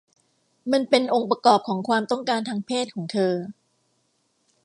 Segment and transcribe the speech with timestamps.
[0.71, 3.33] มันเป็นองค์ประกอบของความต้องการทางเพศของเธอ